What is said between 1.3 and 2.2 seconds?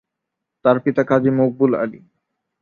Maqbool Ali.